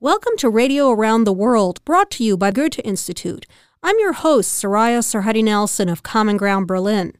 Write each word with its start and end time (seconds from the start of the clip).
Welcome 0.00 0.36
to 0.38 0.48
Radio 0.48 0.90
Around 0.90 1.22
the 1.22 1.32
World, 1.32 1.84
brought 1.84 2.10
to 2.12 2.24
you 2.24 2.36
by 2.36 2.50
Goethe 2.50 2.80
Institute. 2.82 3.46
I'm 3.80 3.96
your 4.00 4.12
host, 4.12 4.60
Soraya 4.60 4.98
Sarhaddi 4.98 5.44
Nelson 5.44 5.88
of 5.88 6.02
Common 6.02 6.36
Ground 6.36 6.66
Berlin. 6.66 7.12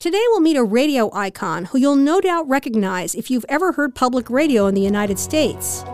Today 0.00 0.24
we'll 0.30 0.40
meet 0.40 0.56
a 0.56 0.64
radio 0.64 1.14
icon 1.14 1.66
who 1.66 1.78
you'll 1.78 1.94
no 1.94 2.20
doubt 2.20 2.48
recognize 2.48 3.14
if 3.14 3.30
you've 3.30 3.46
ever 3.48 3.70
heard 3.72 3.94
public 3.94 4.28
radio 4.30 4.66
in 4.66 4.74
the 4.74 4.80
United 4.80 5.20
States. 5.20 5.84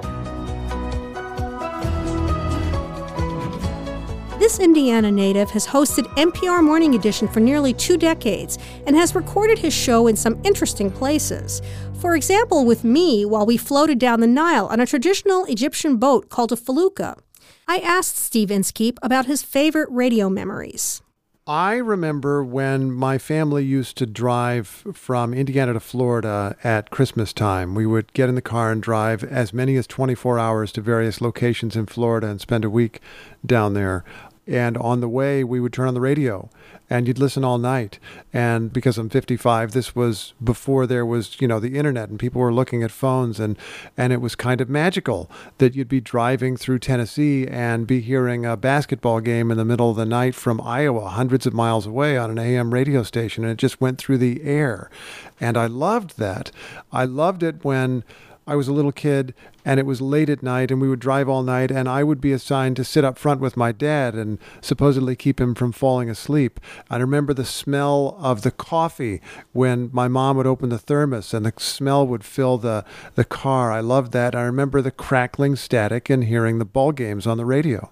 This 4.43 4.59
Indiana 4.59 5.13
native 5.13 5.53
has 5.53 5.69
hosted 5.69 6.03
NPR 6.17 6.65
Morning 6.65 6.97
Edition 6.97 7.29
for 7.29 7.39
nearly 7.39 7.73
two 7.73 7.97
decades 7.97 8.59
and 8.89 8.97
has 8.97 9.15
recorded 9.15 9.57
his 9.57 9.73
show 9.73 10.09
in 10.09 10.17
some 10.17 10.37
interesting 10.43 10.91
places. 10.91 11.63
For 12.01 12.17
example, 12.17 12.65
with 12.65 12.83
me 12.83 13.25
while 13.25 13.47
we 13.47 13.57
floated 13.57 14.01
down 14.01 14.19
the 14.19 14.27
Nile 14.27 14.67
on 14.67 14.81
a 14.81 14.85
traditional 14.85 15.45
Egyptian 15.45 15.97
boat 15.97 16.29
called 16.29 16.51
a 16.51 16.57
felucca. 16.57 17.19
I 17.69 17.79
asked 17.79 18.17
Steve 18.17 18.51
Inskeep 18.51 18.99
about 19.01 19.27
his 19.27 19.45
favorite 19.45 19.89
radio 19.93 20.29
memories. 20.29 21.03
I 21.47 21.75
remember 21.75 22.45
when 22.45 22.93
my 22.93 23.19
family 23.19 23.65
used 23.65 23.97
to 23.99 24.07
drive 24.07 24.67
from 24.67 25.35
Indiana 25.35 25.73
to 25.73 25.81
Florida 25.81 26.57
at 26.63 26.91
Christmas 26.91 27.33
time. 27.33 27.75
We 27.75 27.85
would 27.85 28.13
get 28.13 28.29
in 28.29 28.37
the 28.37 28.43
car 28.43 28.71
and 28.71 28.81
drive 28.81 29.25
as 29.25 29.53
many 29.53 29.77
as 29.77 29.89
24 29.89 30.39
hours 30.39 30.71
to 30.73 30.81
various 30.81 31.21
locations 31.21 31.75
in 31.75 31.87
Florida 31.87 32.29
and 32.29 32.41
spend 32.41 32.65
a 32.65 32.71
week 32.71 33.01
down 33.45 33.75
there. 33.75 34.05
And 34.47 34.77
on 34.77 35.01
the 35.01 35.09
way, 35.09 35.45
we 35.45 35.61
would 35.61 35.73
turn 35.73 35.89
on 35.89 35.95
the 35.95 36.01
radio 36.01 36.51
and 36.93 37.09
you'd 37.09 37.19
listen 37.19 37.43
all 37.43 37.57
night. 37.57 37.99
And 38.35 38.71
because 38.71 38.99
I'm 38.99 39.09
55, 39.09 39.73
this 39.73 39.95
was 39.95 40.35
before 40.43 40.87
there 40.87 41.07
was, 41.07 41.41
you 41.41 41.49
know, 41.49 41.59
the 41.59 41.79
internet 41.79 42.11
and 42.11 42.19
people 42.19 42.41
were 42.41 42.53
looking 42.53 42.83
at 42.83 42.91
phones 42.91 43.41
and 43.41 43.57
and 43.97 44.13
it 44.13 44.21
was 44.21 44.35
kind 44.35 44.61
of 44.61 44.69
magical 44.69 45.31
that 45.57 45.75
you'd 45.75 45.89
be 45.89 46.01
driving 46.01 46.57
through 46.57 46.81
Tennessee 46.81 47.47
and 47.47 47.87
be 47.87 48.01
hearing 48.01 48.45
a 48.45 48.57
basketball 48.57 49.21
game 49.21 49.51
in 49.51 49.57
the 49.57 49.65
middle 49.65 49.91
of 49.91 49.97
the 49.97 50.05
night 50.05 50.35
from 50.35 50.61
Iowa, 50.61 51.09
hundreds 51.09 51.47
of 51.47 51.55
miles 51.55 51.87
away 51.87 52.19
on 52.19 52.31
an 52.31 52.39
AM 52.39 52.75
radio 52.75 53.03
station 53.05 53.45
and 53.45 53.53
it 53.53 53.59
just 53.59 53.81
went 53.81 53.99
through 53.99 54.19
the 54.19 54.43
air. 54.43 54.91
And 55.41 55.57
I 55.57 55.69
loved 55.69 56.19
that. 56.19 56.51
I 56.93 57.05
loved 57.05 57.43
it 57.43 57.65
when 57.65 58.05
I 58.47 58.57
was 58.57 58.67
a 58.67 58.73
little 58.73 58.93
kid 58.93 59.35
and 59.65 59.79
it 59.79 59.87
was 59.87 60.01
late 60.01 60.29
at 60.29 60.43
night 60.43 60.71
and 60.71 60.81
we 60.81 60.89
would 60.89 60.99
drive 60.99 61.29
all 61.29 61.43
night 61.43 61.71
and 61.71 61.89
I 61.89 62.03
would 62.03 62.21
be 62.21 62.33
assigned 62.33 62.77
to 62.77 62.85
sit 62.85 63.05
up 63.05 63.19
front 63.19 63.41
with 63.41 63.57
my 63.57 63.71
dad 63.71 64.15
and 64.15 64.39
supposedly 64.61 65.15
keep 65.15 65.41
him 65.41 65.55
from 65.55 65.71
falling 65.71 66.11
asleep. 66.11 66.59
I 66.91 66.97
remember 66.97 67.33
the 67.33 67.45
smell 67.45 68.17
of 68.19 68.43
the 68.43 68.51
coffee 68.51 69.21
when 69.53 69.91
my 69.93 70.09
mom 70.09 70.37
would 70.37 70.47
open 70.47 70.71
the 70.71 70.79
thermos 70.79 71.33
and 71.33 71.47
the 71.47 71.53
smell 71.59 72.07
would 72.07 72.25
fill 72.25 72.59
the, 72.59 72.85
the 73.15 73.25
car. 73.25 73.71
I 73.71 73.81
loved 73.81 74.13
that. 74.13 74.35
I 74.35 74.43
remember 74.43 74.83
the 74.83 74.91
crackling 74.91 75.55
static 75.55 76.11
and 76.11 76.25
hearing 76.25 76.59
the 76.59 76.65
ball 76.65 76.93
games 76.93 77.27
on 77.27 77.37
the 77.37 77.45
radio. 77.45 77.91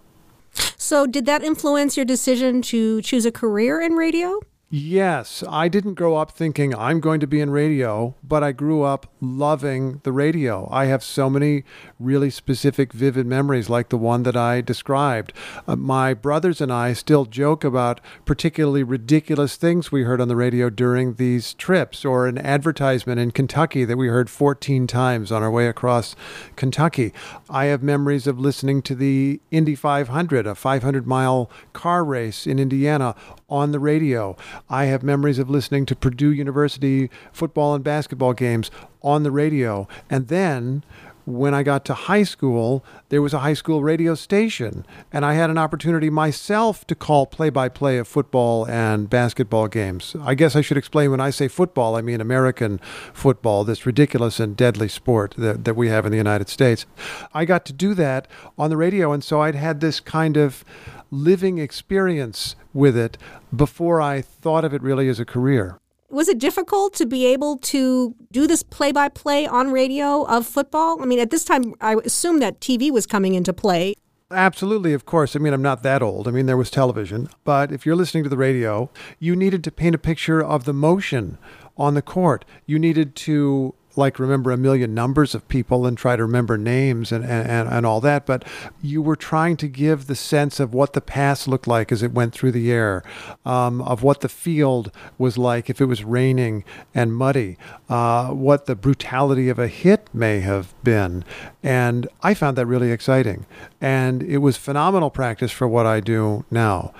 So, 0.77 1.07
did 1.07 1.27
that 1.27 1.45
influence 1.45 1.97
your 1.97 2.05
decision 2.05 2.61
to 2.63 3.01
choose 3.03 3.25
a 3.25 3.31
career 3.31 3.81
in 3.81 3.93
radio? 3.93 4.41
Yes, 4.73 5.43
I 5.49 5.67
didn't 5.67 5.95
grow 5.95 6.15
up 6.15 6.31
thinking 6.31 6.73
I'm 6.77 7.01
going 7.01 7.19
to 7.19 7.27
be 7.27 7.41
in 7.41 7.51
radio, 7.51 8.15
but 8.23 8.45
I 8.45 8.53
grew 8.53 8.85
up 8.85 9.13
loving 9.21 10.01
the 10.05 10.13
radio. 10.13 10.69
I 10.71 10.85
have 10.85 11.03
so 11.03 11.29
many 11.29 11.65
really 11.99 12.31
specific, 12.31 12.93
vivid 12.93 13.27
memories 13.27 13.69
like 13.69 13.89
the 13.89 13.99
one 13.99 14.23
that 14.23 14.37
I 14.37 14.61
described. 14.61 15.33
Uh, 15.67 15.75
my 15.75 16.15
brothers 16.15 16.61
and 16.61 16.73
I 16.73 16.93
still 16.93 17.25
joke 17.25 17.65
about 17.65 18.01
particularly 18.25 18.85
ridiculous 18.85 19.57
things 19.57 19.91
we 19.91 20.05
heard 20.05 20.21
on 20.21 20.29
the 20.29 20.37
radio 20.37 20.71
during 20.71 21.15
these 21.15 21.53
trips, 21.55 22.05
or 22.05 22.29
an 22.29 22.39
advertisement 22.39 23.19
in 23.19 23.33
Kentucky 23.33 23.85
that 23.85 23.97
we 23.97 24.07
heard 24.07 24.31
14 24.31 24.87
times 24.87 25.33
on 25.33 25.43
our 25.43 25.51
way 25.51 25.67
across 25.67 26.15
Kentucky. 26.55 27.13
I 27.49 27.65
have 27.65 27.83
memories 27.83 28.29
of 28.29 28.39
listening 28.39 28.83
to 28.83 28.95
the 28.95 29.41
Indy 29.51 29.75
500, 29.75 30.47
a 30.47 30.55
500 30.55 31.09
mile 31.09 31.51
car 31.73 32.05
race 32.05 32.47
in 32.47 32.61
Indiana, 32.61 33.17
on 33.49 33.73
the 33.73 33.81
radio. 33.81 34.37
I 34.69 34.87
have 34.87 35.03
memories 35.03 35.39
of 35.39 35.51
listening 35.51 35.87
to 35.87 35.97
Purdue 35.97 36.33
University 36.33 37.11
football 37.33 37.75
and 37.75 37.85
basketball 37.85 38.33
games 38.33 38.71
on 39.03 39.23
the 39.23 39.31
radio. 39.31 39.89
And 40.09 40.29
then 40.29 40.85
when 41.25 41.55
I 41.55 41.63
got 41.63 41.85
to 41.87 41.95
high 41.95 42.23
school, 42.23 42.85
there 43.09 43.23
was 43.23 43.35
a 43.35 43.41
high 43.41 43.55
school 43.55 43.83
radio 43.83 44.15
station, 44.15 44.87
and 45.13 45.25
I 45.25 45.35
had 45.35 45.51
an 45.51 45.59
opportunity 45.59 46.11
myself 46.11 46.87
to 46.87 46.95
call 46.95 47.27
play 47.27 47.51
by 47.51 47.69
play 47.69 47.99
of 47.99 48.09
football 48.09 48.67
and 48.67 49.09
basketball 49.09 49.69
games. 49.69 50.17
I 50.21 50.35
guess 50.35 50.57
I 50.57 50.61
should 50.61 50.77
explain 50.77 51.11
when 51.11 51.21
I 51.21 51.31
say 51.31 51.49
football, 51.49 51.97
I 51.97 52.03
mean 52.03 52.21
American 52.21 52.81
football, 53.13 53.65
this 53.65 53.87
ridiculous 53.87 54.41
and 54.41 54.57
deadly 54.57 54.89
sport 54.89 55.35
that, 55.39 55.65
that 55.65 55.75
we 55.75 55.89
have 55.89 56.05
in 56.07 56.13
the 56.13 56.19
United 56.19 56.49
States. 56.49 56.87
I 57.33 57.45
got 57.45 57.65
to 57.67 57.73
do 57.73 57.95
that 57.95 58.27
on 58.59 58.71
the 58.71 58.77
radio, 58.77 59.13
and 59.13 59.23
so 59.23 59.41
I'd 59.41 59.55
had 59.55 59.81
this 59.81 60.01
kind 60.01 60.37
of 60.37 60.65
living 61.11 61.59
experience 61.59 62.57
with 62.73 62.97
it 62.97 63.19
before 63.55 64.01
I 64.01 64.21
thought 64.21 64.65
of 64.65 64.73
it 64.73 64.83
really 64.83 65.09
as 65.09 65.21
a 65.21 65.25
career. 65.25 65.79
Was 66.09 66.29
it 66.29 66.39
difficult 66.39 66.95
to 66.95 67.07
be 67.07 67.25
able 67.27 67.57
to 67.59 68.17
do 68.33 68.47
this 68.47 68.65
play 68.65 68.91
by 68.91 69.09
play 69.09 69.47
on 69.47 69.71
radio 69.71 70.25
of 70.25 70.45
football? 70.47 71.01
I 71.01 71.07
mean, 71.07 71.21
at 71.21 71.31
this 71.31 71.45
time, 71.45 71.75
I 71.81 71.95
assume 72.05 72.41
that 72.41 72.61
TV 72.61 72.91
was 72.91 73.07
coming 73.07 73.35
into 73.35 73.53
play. 73.53 73.95
Absolutely, 74.33 74.93
of 74.93 75.07
course. 75.07 75.35
I 75.35 75.41
mean, 75.41 75.53
I'm 75.53 75.63
not 75.63 75.83
that 75.83 76.03
old. 76.03 76.29
I 76.29 76.31
mean, 76.31 76.47
there 76.47 76.57
was 76.57 76.71
television. 76.71 77.29
But 77.45 77.73
if 77.73 77.85
you're 77.85 77.97
listening 77.97 78.25
to 78.25 78.31
the 78.31 78.37
radio, 78.37 78.91
you 79.19 79.35
needed 79.35 79.63
to 79.65 79.73
paint 79.73 79.95
a 79.95 79.99
picture 79.99 80.43
of 80.43 80.65
the 80.65 80.73
motion 80.73 81.39
on 81.77 81.95
the 81.95 82.03
court. 82.03 82.45
You 82.67 82.79
needed 82.79 83.17
to 83.17 83.75
like 83.97 84.19
remember 84.19 84.51
a 84.51 84.57
million 84.57 84.95
numbers 84.95 85.35
of 85.35 85.47
people 85.49 85.87
and 85.87 85.97
try 85.97 86.17
to 86.17 86.23
remember 86.23 86.57
names 86.57 87.13
and, 87.13 87.25
and, 87.25 87.69
and 87.69 87.87
all 87.87 88.01
that, 88.01 88.27
but 88.27 88.45
you 88.83 89.03
were 89.03 89.17
trying 89.17 89.57
to 89.57 89.69
give 89.69 90.07
the 90.07 90.15
sense 90.15 90.61
of 90.61 90.73
what 90.75 90.93
the 90.93 91.01
pass 91.01 91.49
looked 91.49 91.67
like 91.67 91.91
as 91.93 92.03
it 92.03 92.13
went 92.13 92.33
through 92.33 92.53
the 92.53 92.71
air, 92.71 93.03
um, 93.45 93.81
of 93.83 94.03
what 94.03 94.21
the 94.21 94.29
field 94.29 94.93
was 95.19 95.37
like 95.37 95.69
if 95.69 95.81
it 95.81 95.87
was 95.87 96.05
raining 96.05 96.65
and 96.95 97.15
muddy, 97.15 97.57
uh, 97.89 98.29
what 98.29 98.67
the 98.67 98.77
brutality 98.77 99.49
of 99.49 99.59
a 99.59 99.69
hit 99.69 100.09
may 100.13 100.41
have 100.41 100.75
been. 100.83 101.25
And 101.63 102.09
I 102.23 102.35
found 102.35 102.57
that 102.57 102.67
really 102.67 102.93
exciting. 102.93 103.47
And 103.81 104.23
it 104.23 104.39
was 104.39 104.57
phenomenal 104.57 105.11
practice 105.11 105.53
for 105.53 105.69
what 105.69 105.87
I 105.87 106.01
do 106.01 106.45
now 106.51 106.93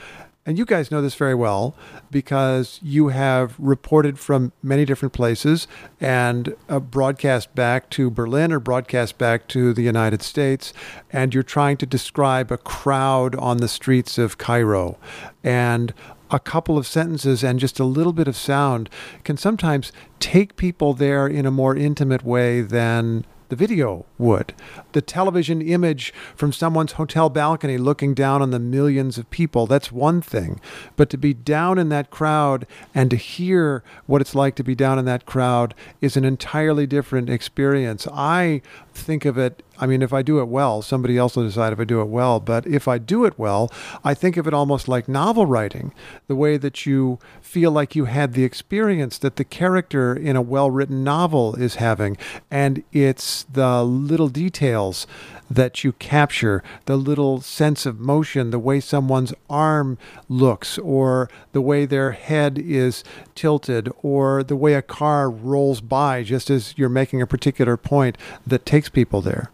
and 0.47 0.59
you 0.59 0.65
guys 0.65 0.91
know 0.91 1.03
this 1.03 1.15
very 1.15 1.35
well 1.35 1.75
because 2.11 2.81
you 2.83 3.09
have 3.09 3.55
reported 3.59 4.19
from 4.19 4.53
many 4.63 4.85
different 4.85 5.13
places 5.13 5.69
and 6.01 6.55
uh, 6.69 6.81
broadcast 6.81 7.55
back 7.55 7.91
to 7.91 8.11
Berlin 8.11 8.51
or 8.51 8.59
broadcast 8.59 9.19
back 9.19 9.49
to 9.49 9.75
the 9.75 9.83
United 9.83 10.23
States, 10.23 10.73
and 11.13 11.35
you're 11.35 11.43
trying 11.43 11.77
to 11.77 11.87
describe 11.87 12.51
a 12.51 12.57
crowd 12.57 13.35
on 13.37 13.59
the 13.59 13.69
streets 13.69 14.17
of 14.17 14.39
Cairo. 14.39 14.97
And 15.45 15.93
a 16.31 16.39
couple 16.39 16.79
of 16.79 16.87
sentences 16.87 17.43
and 17.45 17.59
just 17.59 17.79
a 17.79 17.85
little 17.85 18.13
bit 18.13 18.29
of 18.29 18.37
sound 18.37 18.89
can 19.25 19.37
sometimes 19.37 19.93
take 20.21 20.57
people 20.57 20.95
there 20.95 21.27
in 21.27 21.45
a 21.45 21.51
more 21.51 21.77
intimate 21.77 22.25
way 22.25 22.61
than 22.61 23.25
the 23.51 23.57
video 23.57 24.07
would. 24.17 24.55
The 24.93 25.03
television 25.03 25.61
image 25.61 26.15
from 26.35 26.53
someone's 26.53 26.93
hotel 26.93 27.29
balcony 27.29 27.77
looking 27.77 28.15
down 28.15 28.41
on 28.41 28.51
the 28.51 28.59
millions 28.59 29.19
of 29.19 29.31
people, 29.31 29.67
that's 29.67 29.93
one 29.93 30.23
thing. 30.23 30.61
But 30.97 31.11
to 31.11 31.19
be 31.19 31.35
down 31.35 31.79
in 31.79 31.91
that 31.91 32.11
crowd 32.11 32.67
and 32.95 33.11
to 33.11 33.17
hear 33.17 33.83
what 34.07 34.21
it's 34.21 34.35
like 34.35 34.55
to 34.57 34.65
be 34.65 34.75
down 34.75 34.99
in 34.99 35.05
that 35.05 35.27
crowd 35.27 35.75
is 36.01 36.17
an 36.17 36.25
entirely 36.25 36.87
different 36.87 37.29
experience. 37.29 38.07
I 38.11 38.63
think 38.95 39.25
of 39.25 39.37
it 39.37 39.63
I 39.81 39.87
mean, 39.87 40.03
if 40.03 40.13
I 40.13 40.21
do 40.21 40.41
it 40.41 40.49
well, 40.49 40.83
somebody 40.83 41.17
else 41.17 41.37
will 41.37 41.45
decide 41.45 41.73
if 41.73 41.81
I 41.81 41.85
do 41.85 42.03
it 42.03 42.09
well. 42.09 42.39
But 42.39 42.67
if 42.67 42.87
I 42.87 42.99
do 42.99 43.25
it 43.25 43.39
well, 43.39 43.73
I 44.05 44.13
think 44.13 44.37
of 44.37 44.47
it 44.47 44.53
almost 44.53 44.89
like 44.89 45.09
novel 45.09 45.47
writing, 45.47 45.95
the 46.27 46.37
way 46.37 46.59
that 46.59 46.85
you 46.85 47.19
feel 47.41 47.71
like 47.71 47.97
you 47.97 48.05
had 48.05 48.35
the 48.35 48.45
experience 48.45 49.17
that 49.19 49.37
the 49.37 49.45
character 49.45 50.15
in 50.15 50.37
a 50.37 50.43
well 50.43 50.71
written 50.71 51.03
novel 51.03 51.55
is 51.55 51.77
having. 51.77 52.19
And 52.51 52.85
it's 52.93 53.45
the 53.45 53.83
little 53.83 54.29
details 54.29 55.07
that 55.51 55.83
you 55.83 55.93
capture, 55.93 56.63
the 56.85 56.97
little 56.97 57.41
sense 57.41 57.87
of 57.87 57.99
motion, 57.99 58.51
the 58.51 58.59
way 58.59 58.81
someone's 58.81 59.33
arm 59.49 59.97
looks, 60.29 60.77
or 60.79 61.31
the 61.53 61.63
way 61.63 61.87
their 61.87 62.13
head 62.13 62.59
is 62.59 63.03
tilted, 63.35 63.91
or 64.03 64.45
the 64.45 64.57
way 64.57 64.75
a 64.75 64.83
car 64.83 65.31
rolls 65.31 65.81
by 65.81 66.23
just 66.23 66.51
as 66.51 66.75
you're 66.77 66.91
making 66.91 67.23
a 67.23 67.27
particular 67.27 67.79
point 67.79 68.19
that 68.47 68.67
takes 68.67 68.91
people 68.91 69.23
there. 69.23 69.51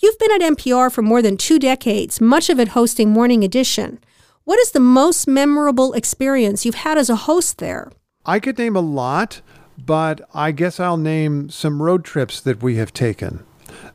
You've 0.00 0.18
been 0.18 0.32
at 0.32 0.56
NPR 0.56 0.90
for 0.90 1.02
more 1.02 1.22
than 1.22 1.36
two 1.36 1.58
decades, 1.58 2.20
much 2.20 2.50
of 2.50 2.58
it 2.58 2.68
hosting 2.68 3.10
Morning 3.10 3.44
Edition. 3.44 4.00
What 4.44 4.58
is 4.58 4.72
the 4.72 4.80
most 4.80 5.28
memorable 5.28 5.92
experience 5.92 6.66
you've 6.66 6.74
had 6.74 6.98
as 6.98 7.08
a 7.08 7.16
host 7.16 7.58
there? 7.58 7.92
I 8.26 8.40
could 8.40 8.58
name 8.58 8.74
a 8.74 8.80
lot, 8.80 9.40
but 9.78 10.20
I 10.34 10.50
guess 10.50 10.80
I'll 10.80 10.96
name 10.96 11.48
some 11.48 11.80
road 11.80 12.04
trips 12.04 12.40
that 12.40 12.62
we 12.62 12.76
have 12.76 12.92
taken. 12.92 13.44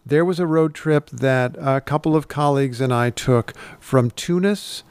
There 0.06 0.26
was 0.26 0.40
a 0.40 0.48
road 0.48 0.74
trip 0.74 1.10
that 1.10 1.56
a 1.60 1.82
couple 1.82 2.16
of 2.16 2.28
colleagues 2.28 2.80
and 2.80 2.94
I 2.94 3.10
took 3.10 3.54
from 3.80 4.12
Tunis 4.12 4.84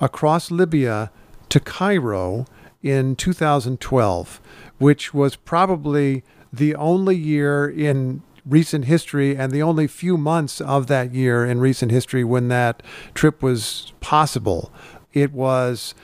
across 0.00 0.50
Libya 0.50 1.10
to 1.48 1.60
Cairo 1.60 2.44
in 2.82 3.14
2012, 3.16 4.40
which 4.78 5.14
was 5.14 5.36
probably 5.36 6.24
the 6.52 6.74
only 6.74 7.16
year 7.16 7.68
in 7.68 8.22
recent 8.46 8.84
history 8.84 9.36
and 9.36 9.52
the 9.52 9.62
only 9.62 9.86
few 9.86 10.16
months 10.16 10.60
of 10.60 10.86
that 10.86 11.12
year 11.12 11.44
in 11.44 11.58
recent 11.60 11.90
history 11.90 12.24
when 12.24 12.48
that 12.48 12.82
trip 13.14 13.42
was 13.42 13.92
possible. 14.00 14.72
It 15.12 15.32
was 15.32 15.94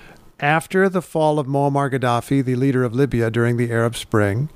after 0.41 0.89
the 0.89 1.03
fall 1.03 1.39
of 1.39 1.47
Muammar 1.47 1.91
Gaddafi, 1.91 2.45
the 2.45 2.57
leader 2.57 2.83
of 2.83 2.95
Libya 2.95 3.31
during 3.31 3.57
the 3.57 3.71
Arab 3.71 3.97
Spring, 3.97 4.51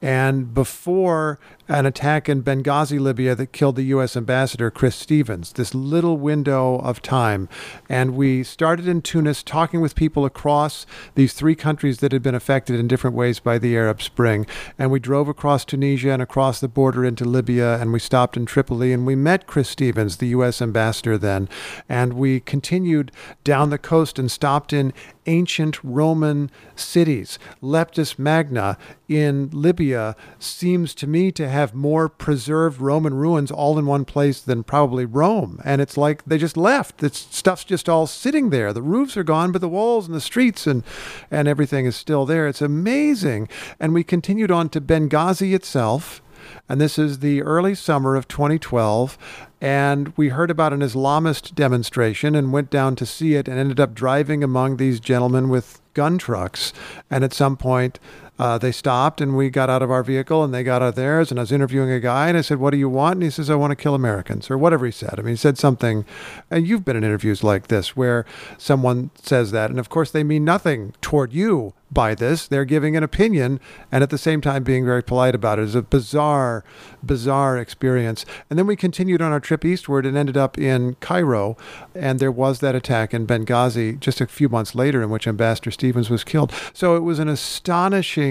and 0.00 0.54
before 0.54 1.38
an 1.68 1.86
attack 1.86 2.28
in 2.28 2.42
Benghazi, 2.42 3.00
Libya, 3.00 3.34
that 3.34 3.52
killed 3.52 3.76
the 3.76 3.84
U.S. 3.84 4.16
ambassador, 4.16 4.70
Chris 4.70 4.94
Stevens, 4.94 5.52
this 5.52 5.74
little 5.74 6.16
window 6.16 6.76
of 6.78 7.02
time. 7.02 7.48
And 7.88 8.14
we 8.14 8.44
started 8.44 8.86
in 8.86 9.02
Tunis 9.02 9.42
talking 9.42 9.80
with 9.80 9.94
people 9.94 10.24
across 10.24 10.86
these 11.14 11.32
three 11.32 11.54
countries 11.54 11.98
that 11.98 12.12
had 12.12 12.22
been 12.22 12.34
affected 12.34 12.78
in 12.78 12.86
different 12.86 13.16
ways 13.16 13.40
by 13.40 13.58
the 13.58 13.76
Arab 13.76 14.00
Spring. 14.00 14.46
And 14.78 14.90
we 14.90 15.00
drove 15.00 15.28
across 15.28 15.64
Tunisia 15.64 16.10
and 16.12 16.22
across 16.22 16.60
the 16.60 16.68
border 16.68 17.04
into 17.04 17.24
Libya, 17.24 17.80
and 17.80 17.92
we 17.92 17.98
stopped 17.98 18.36
in 18.36 18.46
Tripoli, 18.46 18.92
and 18.92 19.06
we 19.06 19.16
met 19.16 19.46
Chris 19.46 19.68
Stevens, 19.68 20.18
the 20.18 20.28
U.S. 20.28 20.62
ambassador 20.62 21.18
then. 21.18 21.48
And 21.88 22.12
we 22.12 22.40
continued 22.40 23.10
down 23.42 23.70
the 23.70 23.78
coast 23.78 24.18
and 24.18 24.30
stopped 24.30 24.72
in 24.72 24.92
ancient 25.26 25.82
Roman 25.82 26.50
cities. 26.76 27.38
Leptis 27.60 28.18
Magna 28.18 28.78
in 29.08 29.50
Libya 29.50 30.14
seems 30.38 30.94
to 30.94 31.06
me 31.06 31.32
to 31.32 31.48
have 31.48 31.55
more 31.74 32.08
preserved 32.08 32.80
Roman 32.80 33.14
ruins 33.14 33.50
all 33.50 33.78
in 33.78 33.86
one 33.86 34.04
place 34.04 34.40
than 34.40 34.62
probably 34.62 35.04
Rome. 35.04 35.60
And 35.64 35.80
it's 35.80 35.96
like 35.96 36.24
they 36.24 36.38
just 36.38 36.56
left. 36.56 37.02
It's 37.02 37.18
stuff's 37.34 37.64
just 37.64 37.88
all 37.88 38.06
sitting 38.06 38.50
there. 38.50 38.72
The 38.72 38.82
roofs 38.82 39.16
are 39.16 39.24
gone, 39.24 39.52
but 39.52 39.60
the 39.60 39.68
walls 39.68 40.06
and 40.06 40.14
the 40.14 40.20
streets 40.20 40.66
and 40.66 40.82
and 41.30 41.48
everything 41.48 41.86
is 41.86 41.96
still 41.96 42.26
there. 42.26 42.46
It's 42.48 42.62
amazing. 42.62 43.48
And 43.80 43.94
we 43.94 44.04
continued 44.04 44.50
on 44.50 44.68
to 44.70 44.80
Benghazi 44.80 45.54
itself. 45.54 46.22
And 46.68 46.80
this 46.80 46.98
is 46.98 47.18
the 47.18 47.42
early 47.42 47.74
summer 47.74 48.14
of 48.14 48.28
2012 48.28 49.18
and 49.60 50.12
we 50.16 50.28
heard 50.28 50.50
about 50.50 50.72
an 50.72 50.80
Islamist 50.80 51.54
demonstration 51.54 52.34
and 52.34 52.52
went 52.52 52.70
down 52.70 52.94
to 52.96 53.06
see 53.06 53.34
it 53.34 53.48
and 53.48 53.58
ended 53.58 53.80
up 53.80 53.94
driving 53.94 54.44
among 54.44 54.76
these 54.76 55.00
gentlemen 55.00 55.48
with 55.48 55.80
gun 55.94 56.18
trucks. 56.18 56.72
And 57.10 57.24
at 57.24 57.32
some 57.32 57.56
point, 57.56 57.98
uh, 58.38 58.58
they 58.58 58.72
stopped 58.72 59.20
and 59.20 59.36
we 59.36 59.50
got 59.50 59.70
out 59.70 59.82
of 59.82 59.90
our 59.90 60.02
vehicle 60.02 60.44
and 60.44 60.52
they 60.52 60.62
got 60.62 60.82
out 60.82 60.88
of 60.88 60.94
theirs. 60.94 61.30
And 61.30 61.40
I 61.40 61.42
was 61.42 61.52
interviewing 61.52 61.90
a 61.90 62.00
guy 62.00 62.28
and 62.28 62.36
I 62.36 62.42
said, 62.42 62.58
What 62.58 62.70
do 62.70 62.76
you 62.76 62.88
want? 62.88 63.14
And 63.14 63.22
he 63.22 63.30
says, 63.30 63.48
I 63.48 63.54
want 63.54 63.70
to 63.70 63.76
kill 63.76 63.94
Americans 63.94 64.50
or 64.50 64.58
whatever 64.58 64.86
he 64.86 64.92
said. 64.92 65.14
I 65.18 65.22
mean, 65.22 65.32
he 65.32 65.36
said 65.36 65.58
something. 65.58 66.04
And 66.50 66.66
you've 66.66 66.84
been 66.84 66.96
in 66.96 67.04
interviews 67.04 67.42
like 67.42 67.68
this 67.68 67.96
where 67.96 68.24
someone 68.58 69.10
says 69.22 69.50
that. 69.52 69.70
And 69.70 69.78
of 69.78 69.88
course, 69.88 70.10
they 70.10 70.24
mean 70.24 70.44
nothing 70.44 70.94
toward 71.00 71.32
you 71.32 71.74
by 71.90 72.14
this. 72.14 72.48
They're 72.48 72.64
giving 72.64 72.96
an 72.96 73.02
opinion 73.02 73.60
and 73.92 74.02
at 74.02 74.10
the 74.10 74.18
same 74.18 74.40
time 74.40 74.64
being 74.64 74.84
very 74.84 75.02
polite 75.02 75.34
about 75.34 75.58
it. 75.58 75.62
It's 75.62 75.74
a 75.74 75.82
bizarre, 75.82 76.64
bizarre 77.02 77.56
experience. 77.56 78.26
And 78.50 78.58
then 78.58 78.66
we 78.66 78.76
continued 78.76 79.22
on 79.22 79.32
our 79.32 79.40
trip 79.40 79.64
eastward 79.64 80.04
and 80.04 80.16
ended 80.16 80.36
up 80.36 80.58
in 80.58 80.96
Cairo. 80.96 81.56
And 81.94 82.18
there 82.18 82.32
was 82.32 82.58
that 82.60 82.74
attack 82.74 83.14
in 83.14 83.26
Benghazi 83.26 83.98
just 84.00 84.20
a 84.20 84.26
few 84.26 84.48
months 84.48 84.74
later 84.74 85.02
in 85.02 85.10
which 85.10 85.28
Ambassador 85.28 85.70
Stevens 85.70 86.10
was 86.10 86.24
killed. 86.24 86.52
So 86.72 86.96
it 86.96 87.00
was 87.00 87.18
an 87.18 87.28
astonishing, 87.28 88.25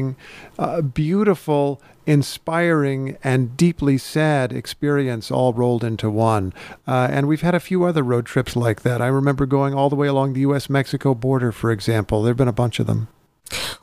uh, 0.59 0.81
beautiful, 0.81 1.81
inspiring 2.05 3.17
and 3.23 3.57
deeply 3.57 3.97
sad 3.97 4.51
experience 4.53 5.31
all 5.31 5.53
rolled 5.53 5.83
into 5.83 6.09
one. 6.09 6.53
Uh, 6.87 7.07
and 7.09 7.27
we've 7.27 7.41
had 7.41 7.55
a 7.55 7.59
few 7.59 7.83
other 7.83 8.03
road 8.03 8.25
trips 8.25 8.55
like 8.55 8.81
that. 8.81 9.01
I 9.01 9.07
remember 9.07 9.45
going 9.45 9.73
all 9.73 9.89
the 9.89 9.95
way 9.95 10.07
along 10.07 10.33
the 10.33 10.41
U.S. 10.41 10.69
Mexico 10.69 11.13
border, 11.13 11.51
for 11.51 11.71
example. 11.71 12.21
There 12.21 12.31
have 12.31 12.37
been 12.37 12.47
a 12.47 12.53
bunch 12.53 12.79
of 12.79 12.87
them. 12.87 13.07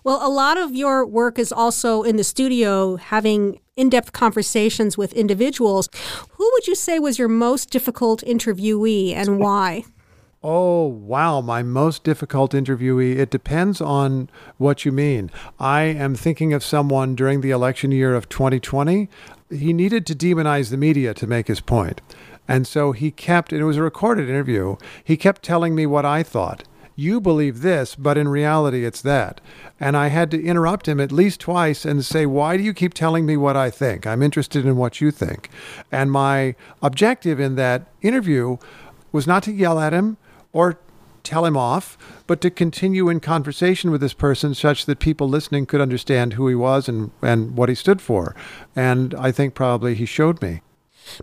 Well, 0.05 0.26
a 0.26 0.29
lot 0.29 0.59
of 0.59 0.75
your 0.75 1.06
work 1.06 1.38
is 1.38 1.53
also 1.53 2.03
in 2.03 2.17
the 2.17 2.25
studio 2.25 2.97
having 2.97 3.61
in 3.76 3.88
depth 3.88 4.12
conversations 4.12 4.99
with 4.99 5.12
individuals. 5.12 5.88
Who 6.32 6.50
would 6.53 6.67
you 6.67 6.75
say 6.75 6.99
was 6.99 7.19
your 7.19 7.29
most 7.29 7.70
difficult 7.70 8.23
interviewee 8.26 9.15
and 9.15 9.38
why? 9.38 9.85
Oh, 10.44 10.87
wow. 10.87 11.41
My 11.41 11.62
most 11.62 12.03
difficult 12.03 12.53
interviewee. 12.53 13.17
It 13.17 13.31
depends 13.31 13.81
on 13.81 14.29
what 14.59 14.85
you 14.85 14.91
mean. 14.91 15.31
I 15.61 15.83
am 15.83 16.17
thinking 16.17 16.53
of 16.53 16.65
someone 16.65 17.15
during 17.15 17.43
the 17.43 17.53
election 17.53 17.93
year 17.93 18.15
of 18.15 18.29
2020. 18.29 19.09
He 19.50 19.73
needed 19.73 20.05
to 20.06 20.17
demonize 20.17 20.71
the 20.71 20.77
media 20.77 21.15
to 21.15 21.27
make 21.29 21.47
his 21.47 21.61
point. 21.61 22.00
And 22.49 22.67
so 22.67 22.91
he 22.91 23.12
kept, 23.12 23.53
and 23.53 23.61
it 23.61 23.65
was 23.65 23.77
a 23.77 23.83
recorded 23.83 24.29
interview, 24.29 24.77
he 25.05 25.17
kept 25.17 25.43
telling 25.43 25.77
me 25.77 25.87
what 25.87 26.05
I 26.05 26.25
thought 26.25 26.65
you 26.94 27.21
believe 27.21 27.62
this, 27.62 27.94
but 27.94 28.19
in 28.19 28.29
reality, 28.29 28.85
it's 28.85 29.00
that. 29.03 29.41
And 29.81 29.97
I 29.97 30.09
had 30.09 30.31
to 30.33 30.44
interrupt 30.44 30.87
him 30.87 31.00
at 31.00 31.11
least 31.11 31.41
twice 31.41 31.85
and 31.85 32.05
say, 32.05 32.27
Why 32.27 32.56
do 32.56 32.62
you 32.62 32.75
keep 32.75 32.94
telling 32.94 33.25
me 33.27 33.37
what 33.37 33.56
I 33.56 33.71
think? 33.71 34.06
I'm 34.06 34.23
interested 34.23 34.67
in 34.67 34.77
what 34.77 35.00
you 35.00 35.11
think. 35.11 35.49
And 35.91 36.12
my 36.12 36.55
objective 36.83 37.41
in 37.41 37.56
that 37.56 37.87
interview 38.03 38.59
was 39.11 39.27
not 39.27 39.43
to 39.44 39.53
yell 39.53 39.79
at 39.79 39.93
him 39.93 40.17
or 40.53 40.79
tell 41.23 41.45
him 41.45 41.57
off, 41.57 41.97
but 42.27 42.41
to 42.41 42.51
continue 42.51 43.09
in 43.09 43.21
conversation 43.21 43.91
with 43.91 44.01
this 44.01 44.13
person 44.13 44.55
such 44.55 44.87
that 44.87 44.99
people 44.99 45.29
listening 45.29 45.67
could 45.67 45.81
understand 45.81 46.33
who 46.33 46.49
he 46.49 46.55
was 46.55 46.89
and, 46.89 47.11
and 47.23 47.57
what 47.57 47.69
he 47.69 47.75
stood 47.75 48.01
for. 48.01 48.35
And 48.75 49.15
I 49.15 49.33
think 49.33 49.55
probably 49.55 49.95
he 49.95 50.07
showed 50.07 50.43
me. 50.43 50.63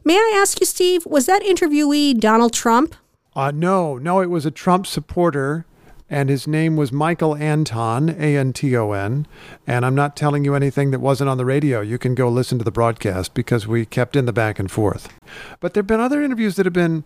May 0.04 0.16
I 0.16 0.34
ask 0.36 0.60
you, 0.60 0.66
Steve, 0.66 1.06
was 1.06 1.26
that 1.26 1.42
interviewee 1.44 2.20
Donald 2.20 2.54
Trump? 2.54 2.96
Uh, 3.36 3.52
no, 3.52 3.98
no, 3.98 4.22
it 4.22 4.30
was 4.30 4.46
a 4.46 4.52
Trump 4.52 4.86
supporter, 4.86 5.66
and 6.10 6.30
his 6.30 6.48
name 6.48 6.76
was 6.76 6.92
Michael 6.92 7.36
Anton, 7.36 8.10
A 8.10 8.36
N 8.36 8.52
T 8.52 8.76
O 8.76 8.92
N. 8.92 9.28
And 9.68 9.86
I'm 9.86 9.96
not 9.96 10.18
telling 10.18 10.44
you 10.44 10.56
anything 10.56 10.92
that 10.92 11.00
wasn't 11.00 11.30
on 11.30 11.38
the 11.38 11.46
radio. 11.46 11.82
You 11.82 11.98
can 11.98 12.16
go 12.16 12.28
listen 12.28 12.58
to 12.58 12.64
the 12.64 12.72
broadcast 12.72 13.34
because 13.34 13.68
we 13.68 13.86
kept 13.86 14.16
in 14.16 14.26
the 14.26 14.34
back 14.34 14.60
and 14.60 14.70
forth. 14.70 15.14
But 15.60 15.74
there 15.74 15.82
have 15.82 15.88
been 15.88 16.00
other 16.00 16.22
interviews 16.22 16.56
that 16.56 16.66
have 16.66 16.74
been 16.74 17.06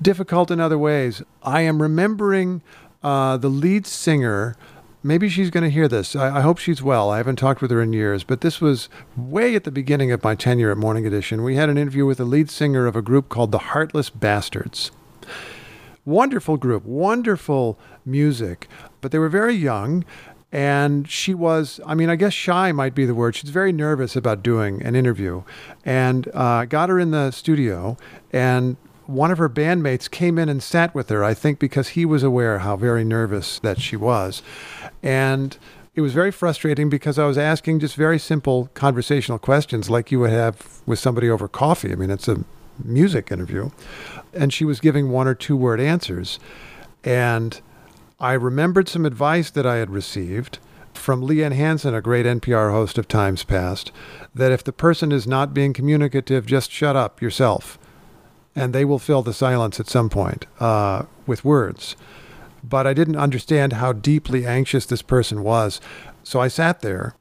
difficult 0.00 0.50
in 0.50 0.60
other 0.60 0.78
ways. 0.78 1.22
I 1.42 1.62
am 1.62 1.80
remembering 1.80 2.62
uh, 3.02 3.36
the 3.36 3.48
lead 3.48 3.86
singer. 3.86 4.56
Maybe 5.02 5.28
she's 5.28 5.50
going 5.50 5.64
to 5.64 5.70
hear 5.70 5.88
this. 5.88 6.16
I, 6.16 6.38
I, 6.38 6.40
hope 6.40 6.58
she's 6.58 6.82
well. 6.82 7.10
I 7.10 7.18
haven't 7.18 7.36
talked 7.36 7.60
with 7.60 7.70
her 7.70 7.82
in 7.82 7.92
years, 7.92 8.24
but 8.24 8.40
this 8.40 8.60
was 8.60 8.88
way 9.16 9.54
at 9.54 9.64
the 9.64 9.70
beginning 9.70 10.10
of 10.10 10.24
my 10.24 10.34
tenure 10.34 10.70
at 10.70 10.78
Morning 10.78 11.06
Edition. 11.06 11.44
We 11.44 11.56
had 11.56 11.68
an 11.68 11.76
interview 11.76 12.06
with 12.06 12.18
the 12.18 12.24
lead 12.24 12.50
singer 12.50 12.86
of 12.86 12.96
a 12.96 13.02
group 13.02 13.28
called 13.28 13.52
the 13.52 13.58
Heartless 13.58 14.08
Bastards. 14.08 14.90
Wonderful 16.06 16.56
group, 16.56 16.84
wonderful 16.84 17.78
music, 18.04 18.68
but 19.00 19.12
they 19.12 19.18
were 19.18 19.28
very 19.28 19.54
young. 19.54 20.04
And 20.50 21.10
she 21.10 21.34
was, 21.34 21.80
I 21.84 21.94
mean, 21.94 22.08
I 22.08 22.16
guess 22.16 22.32
shy 22.32 22.70
might 22.70 22.94
be 22.94 23.06
the 23.06 23.14
word. 23.14 23.34
She's 23.34 23.50
very 23.50 23.72
nervous 23.72 24.14
about 24.14 24.42
doing 24.42 24.82
an 24.82 24.94
interview. 24.94 25.42
And 25.84 26.28
uh, 26.32 26.66
got 26.66 26.90
her 26.90 27.00
in 27.00 27.10
the 27.10 27.32
studio, 27.32 27.96
and 28.32 28.76
one 29.06 29.30
of 29.30 29.38
her 29.38 29.48
bandmates 29.48 30.10
came 30.10 30.38
in 30.38 30.48
and 30.48 30.62
sat 30.62 30.94
with 30.94 31.08
her, 31.10 31.22
I 31.22 31.34
think 31.34 31.58
because 31.58 31.88
he 31.88 32.04
was 32.04 32.22
aware 32.22 32.60
how 32.60 32.76
very 32.76 33.04
nervous 33.04 33.58
that 33.60 33.80
she 33.80 33.96
was. 33.96 34.42
And 35.02 35.56
it 35.94 36.00
was 36.00 36.12
very 36.12 36.30
frustrating 36.30 36.88
because 36.88 37.18
I 37.18 37.26
was 37.26 37.38
asking 37.38 37.80
just 37.80 37.94
very 37.94 38.18
simple 38.18 38.70
conversational 38.74 39.38
questions 39.38 39.90
like 39.90 40.10
you 40.10 40.20
would 40.20 40.30
have 40.30 40.80
with 40.86 40.98
somebody 40.98 41.30
over 41.30 41.46
coffee. 41.46 41.92
I 41.92 41.94
mean, 41.94 42.10
it's 42.10 42.28
a 42.28 42.44
music 42.82 43.30
interview 43.30 43.70
and 44.32 44.52
she 44.52 44.64
was 44.64 44.80
giving 44.80 45.10
one 45.10 45.28
or 45.28 45.34
two 45.34 45.56
word 45.56 45.80
answers. 45.80 46.38
And 47.04 47.60
I 48.18 48.32
remembered 48.32 48.88
some 48.88 49.04
advice 49.04 49.50
that 49.50 49.66
I 49.66 49.76
had 49.76 49.90
received 49.90 50.58
from 50.92 51.22
Liane 51.22 51.52
Hansen, 51.52 51.94
a 51.94 52.00
great 52.00 52.24
NPR 52.24 52.70
host 52.70 52.98
of 52.98 53.08
times 53.08 53.44
past, 53.44 53.92
that 54.34 54.52
if 54.52 54.64
the 54.64 54.72
person 54.72 55.12
is 55.12 55.26
not 55.26 55.52
being 55.52 55.72
communicative, 55.72 56.46
just 56.46 56.70
shut 56.70 56.96
up 56.96 57.20
yourself. 57.20 57.78
And 58.56 58.72
they 58.72 58.84
will 58.84 58.98
fill 58.98 59.22
the 59.22 59.32
silence 59.32 59.80
at 59.80 59.88
some 59.88 60.08
point 60.08 60.46
uh, 60.60 61.04
with 61.26 61.44
words. 61.44 61.96
But 62.62 62.86
I 62.86 62.94
didn't 62.94 63.16
understand 63.16 63.74
how 63.74 63.92
deeply 63.92 64.46
anxious 64.46 64.86
this 64.86 65.02
person 65.02 65.42
was. 65.42 65.80
So 66.22 66.40
I 66.40 66.48
sat 66.48 66.80
there. 66.80 67.16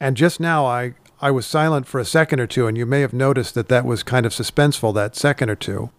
And 0.00 0.16
just 0.16 0.40
now 0.40 0.66
I 0.66 0.94
I 1.22 1.30
was 1.30 1.46
silent 1.46 1.86
for 1.86 2.00
a 2.00 2.04
second 2.04 2.40
or 2.40 2.48
two, 2.48 2.66
and 2.66 2.76
you 2.76 2.84
may 2.84 3.00
have 3.00 3.12
noticed 3.12 3.54
that 3.54 3.68
that 3.68 3.84
was 3.84 4.02
kind 4.02 4.26
of 4.26 4.32
suspenseful, 4.32 4.92
that 4.94 5.14
second 5.14 5.50
or 5.50 5.54
two. 5.54 5.90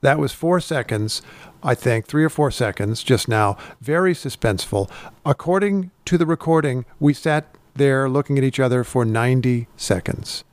That 0.00 0.20
was 0.20 0.32
four 0.32 0.60
seconds, 0.60 1.20
I 1.60 1.74
think, 1.74 2.06
three 2.06 2.22
or 2.22 2.28
four 2.28 2.52
seconds 2.52 3.02
just 3.02 3.28
now, 3.28 3.56
very 3.80 4.14
suspenseful. 4.14 4.88
According 5.26 5.90
to 6.04 6.16
the 6.16 6.24
recording, 6.24 6.84
we 7.00 7.12
sat 7.12 7.52
there 7.74 8.08
looking 8.08 8.38
at 8.38 8.44
each 8.44 8.60
other 8.60 8.84
for 8.84 9.04
90 9.04 9.66
seconds. 9.76 10.44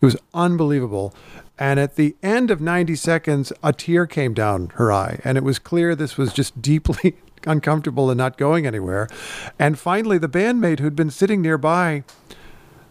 It 0.00 0.04
was 0.04 0.16
unbelievable. 0.32 1.14
And 1.58 1.78
at 1.78 1.96
the 1.96 2.16
end 2.22 2.50
of 2.50 2.60
90 2.60 2.96
seconds, 2.96 3.52
a 3.62 3.72
tear 3.72 4.06
came 4.06 4.32
down 4.32 4.72
her 4.74 4.90
eye. 4.90 5.20
And 5.24 5.36
it 5.36 5.44
was 5.44 5.58
clear 5.58 5.94
this 5.94 6.16
was 6.16 6.32
just 6.32 6.62
deeply 6.62 7.16
uncomfortable 7.46 8.10
and 8.10 8.18
not 8.18 8.38
going 8.38 8.66
anywhere. 8.66 9.08
And 9.58 9.78
finally, 9.78 10.18
the 10.18 10.28
bandmate 10.28 10.80
who'd 10.80 10.96
been 10.96 11.10
sitting 11.10 11.42
nearby 11.42 12.04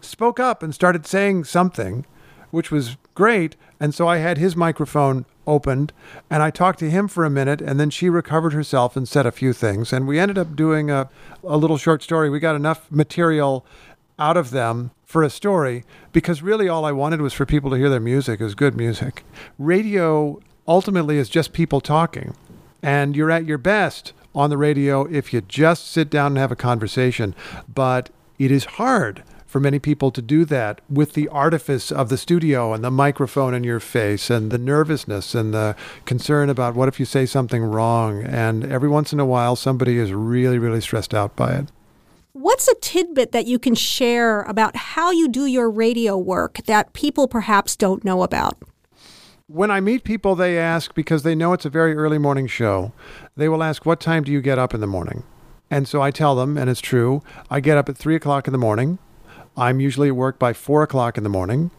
spoke 0.01 0.39
up 0.39 0.61
and 0.61 0.73
started 0.73 1.05
saying 1.07 1.45
something, 1.45 2.05
which 2.51 2.71
was 2.71 2.97
great. 3.15 3.55
And 3.79 3.93
so 3.95 4.07
I 4.07 4.17
had 4.17 4.37
his 4.37 4.55
microphone 4.55 5.25
opened 5.47 5.91
and 6.29 6.43
I 6.43 6.51
talked 6.51 6.77
to 6.79 6.91
him 6.91 7.07
for 7.07 7.25
a 7.25 7.29
minute 7.29 7.59
and 7.59 7.79
then 7.79 7.89
she 7.89 8.07
recovered 8.07 8.53
herself 8.53 8.95
and 8.95 9.09
said 9.09 9.25
a 9.25 9.31
few 9.31 9.51
things 9.51 9.91
and 9.91 10.07
we 10.07 10.19
ended 10.19 10.37
up 10.37 10.55
doing 10.55 10.91
a, 10.91 11.09
a 11.43 11.57
little 11.57 11.77
short 11.77 12.03
story. 12.03 12.29
We 12.29 12.39
got 12.39 12.55
enough 12.55 12.91
material 12.91 13.65
out 14.19 14.37
of 14.37 14.51
them 14.51 14.91
for 15.03 15.23
a 15.23 15.29
story 15.29 15.83
because 16.11 16.43
really 16.43 16.69
all 16.69 16.85
I 16.85 16.91
wanted 16.91 17.21
was 17.21 17.33
for 17.33 17.45
people 17.45 17.71
to 17.71 17.77
hear 17.77 17.89
their 17.89 17.99
music. 17.99 18.39
Was 18.39 18.53
good 18.53 18.77
music. 18.77 19.23
Radio 19.57 20.39
ultimately 20.67 21.17
is 21.17 21.29
just 21.29 21.53
people 21.53 21.81
talking. 21.81 22.35
And 22.83 23.15
you're 23.15 23.31
at 23.31 23.45
your 23.45 23.57
best 23.57 24.13
on 24.35 24.49
the 24.49 24.57
radio 24.57 25.05
if 25.05 25.33
you 25.33 25.41
just 25.41 25.91
sit 25.91 26.09
down 26.09 26.33
and 26.33 26.37
have 26.37 26.51
a 26.51 26.55
conversation. 26.55 27.33
But 27.73 28.09
it 28.37 28.51
is 28.51 28.65
hard 28.65 29.23
for 29.49 29.59
many 29.59 29.79
people 29.79 30.11
to 30.11 30.21
do 30.21 30.45
that 30.45 30.79
with 30.87 31.13
the 31.13 31.27
artifice 31.29 31.91
of 31.91 32.09
the 32.09 32.17
studio 32.17 32.71
and 32.71 32.83
the 32.83 32.91
microphone 32.91 33.55
in 33.55 33.63
your 33.63 33.79
face 33.79 34.29
and 34.29 34.51
the 34.51 34.59
nervousness 34.59 35.33
and 35.33 35.55
the 35.55 35.75
concern 36.05 36.51
about 36.51 36.75
what 36.75 36.87
if 36.87 36.99
you 36.99 37.05
say 37.05 37.25
something 37.25 37.63
wrong. 37.63 38.23
And 38.23 38.63
every 38.71 38.87
once 38.87 39.11
in 39.11 39.19
a 39.19 39.25
while, 39.25 39.55
somebody 39.55 39.97
is 39.97 40.13
really, 40.13 40.59
really 40.59 40.81
stressed 40.81 41.15
out 41.15 41.35
by 41.35 41.53
it. 41.53 41.71
What's 42.41 42.69
a 42.69 42.75
tidbit 42.75 43.33
that 43.33 43.47
you 43.47 43.59
can 43.59 43.75
share 43.75 44.43
about 44.43 44.73
how 44.73 45.11
you 45.11 45.27
do 45.27 45.45
your 45.45 45.69
radio 45.69 46.17
work 46.17 46.59
that 46.67 46.93
people 46.93 47.27
perhaps 47.27 47.75
don't 47.75 48.05
know 48.05 48.23
about? 48.23 48.57
When 49.47 49.69
I 49.69 49.81
meet 49.81 50.05
people, 50.05 50.35
they 50.35 50.57
ask 50.57 50.95
because 50.95 51.23
they 51.23 51.35
know 51.35 51.51
it's 51.51 51.65
a 51.65 51.69
very 51.69 51.95
early 51.95 52.17
morning 52.17 52.47
show. 52.47 52.93
They 53.35 53.49
will 53.49 53.61
ask, 53.61 53.85
What 53.85 53.99
time 53.99 54.23
do 54.23 54.31
you 54.31 54.39
get 54.39 54.57
up 54.57 54.73
in 54.73 54.79
the 54.79 54.87
morning? 54.87 55.23
And 55.69 55.85
so 55.85 56.01
I 56.01 56.11
tell 56.11 56.33
them, 56.33 56.57
and 56.57 56.69
it's 56.69 56.79
true, 56.79 57.21
I 57.49 57.59
get 57.59 57.77
up 57.77 57.89
at 57.89 57.97
three 57.97 58.15
o'clock 58.15 58.47
in 58.47 58.53
the 58.53 58.57
morning. 58.57 58.99
I'm 59.57 59.81
usually 59.81 60.07
at 60.07 60.15
work 60.15 60.39
by 60.39 60.53
four 60.53 60.81
o'clock 60.81 61.17
in 61.17 61.25
the 61.25 61.29
morning. 61.29 61.71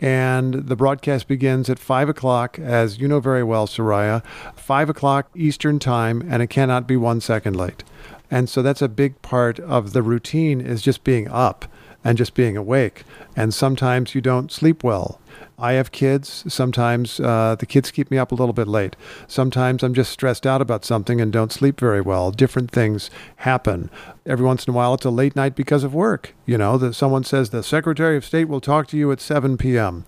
And 0.00 0.68
the 0.68 0.76
broadcast 0.76 1.26
begins 1.26 1.68
at 1.68 1.80
five 1.80 2.08
o'clock, 2.08 2.56
as 2.60 3.00
you 3.00 3.08
know 3.08 3.18
very 3.18 3.42
well, 3.42 3.66
Soraya, 3.66 4.24
five 4.54 4.88
o'clock 4.88 5.28
Eastern 5.34 5.80
time, 5.80 6.22
and 6.30 6.40
it 6.40 6.50
cannot 6.50 6.86
be 6.86 6.96
one 6.96 7.20
second 7.20 7.56
late. 7.56 7.82
And 8.30 8.48
so 8.48 8.62
that's 8.62 8.82
a 8.82 8.88
big 8.88 9.20
part 9.22 9.60
of 9.60 9.92
the 9.92 10.02
routine 10.02 10.60
is 10.60 10.82
just 10.82 11.04
being 11.04 11.28
up 11.28 11.66
and 12.04 12.18
just 12.18 12.34
being 12.34 12.56
awake. 12.56 13.04
And 13.34 13.54
sometimes 13.54 14.14
you 14.14 14.20
don't 14.20 14.52
sleep 14.52 14.84
well. 14.84 15.20
I 15.58 15.72
have 15.72 15.92
kids. 15.92 16.44
Sometimes 16.52 17.18
uh, 17.18 17.56
the 17.58 17.66
kids 17.66 17.90
keep 17.90 18.10
me 18.10 18.18
up 18.18 18.32
a 18.32 18.34
little 18.34 18.52
bit 18.52 18.68
late. 18.68 18.96
Sometimes 19.26 19.82
I'm 19.82 19.94
just 19.94 20.12
stressed 20.12 20.46
out 20.46 20.60
about 20.60 20.84
something 20.84 21.20
and 21.20 21.32
don't 21.32 21.52
sleep 21.52 21.80
very 21.80 22.00
well. 22.00 22.30
Different 22.30 22.70
things 22.70 23.10
happen. 23.36 23.90
Every 24.26 24.44
once 24.44 24.66
in 24.66 24.74
a 24.74 24.76
while, 24.76 24.94
it's 24.94 25.04
a 25.04 25.10
late 25.10 25.34
night 25.34 25.54
because 25.56 25.84
of 25.84 25.94
work. 25.94 26.34
You 26.44 26.58
know, 26.58 26.76
that 26.78 26.94
someone 26.94 27.24
says 27.24 27.50
the 27.50 27.62
Secretary 27.62 28.16
of 28.16 28.24
State 28.24 28.48
will 28.48 28.60
talk 28.60 28.88
to 28.88 28.98
you 28.98 29.10
at 29.10 29.20
7 29.20 29.56
p.m. 29.56 30.04